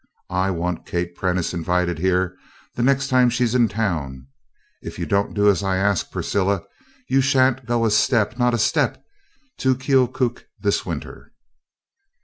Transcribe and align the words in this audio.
"I 0.33 0.49
want 0.49 0.87
Kate 0.87 1.13
Prentice 1.13 1.53
invited 1.53 1.99
here 1.99 2.35
the 2.73 2.81
next 2.81 3.07
time 3.09 3.29
she's 3.29 3.53
in 3.53 3.67
town. 3.67 4.25
If 4.81 4.97
you 4.97 5.05
don't 5.05 5.35
do 5.35 5.47
as 5.47 5.61
I 5.61 5.77
ask, 5.77 6.09
Priscilla, 6.09 6.63
you 7.07 7.21
shan't 7.21 7.67
go 7.67 7.85
a 7.85 7.91
step 7.91 8.35
not 8.39 8.55
a 8.55 8.57
step 8.57 9.05
to 9.59 9.75
Keokuk 9.75 10.45
this 10.59 10.87
winter." 10.87 11.33